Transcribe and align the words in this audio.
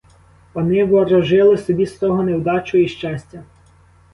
Пани 0.53 0.83
ворожили 0.83 1.57
собі 1.57 1.85
з 1.85 1.91
того 1.93 2.23
невдачу 2.23 2.77
і 2.77 2.81
нещастя. 2.81 3.43